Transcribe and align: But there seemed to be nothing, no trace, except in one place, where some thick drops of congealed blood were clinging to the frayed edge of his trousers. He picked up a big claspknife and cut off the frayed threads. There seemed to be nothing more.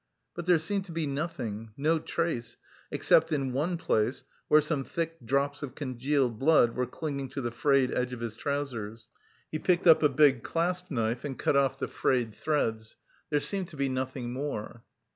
But 0.33 0.47
there 0.47 0.57
seemed 0.57 0.85
to 0.85 0.91
be 0.91 1.05
nothing, 1.05 1.73
no 1.77 1.99
trace, 1.99 2.57
except 2.89 3.31
in 3.31 3.53
one 3.53 3.77
place, 3.77 4.23
where 4.47 4.59
some 4.59 4.83
thick 4.83 5.23
drops 5.23 5.61
of 5.61 5.75
congealed 5.75 6.39
blood 6.39 6.75
were 6.75 6.87
clinging 6.87 7.29
to 7.29 7.41
the 7.41 7.51
frayed 7.51 7.93
edge 7.93 8.11
of 8.11 8.19
his 8.19 8.35
trousers. 8.35 9.09
He 9.51 9.59
picked 9.59 9.85
up 9.85 10.01
a 10.01 10.09
big 10.09 10.41
claspknife 10.41 11.23
and 11.23 11.37
cut 11.37 11.55
off 11.55 11.77
the 11.77 11.87
frayed 11.87 12.33
threads. 12.33 12.97
There 13.29 13.39
seemed 13.39 13.67
to 13.67 13.77
be 13.77 13.89
nothing 13.89 14.33
more. 14.33 14.83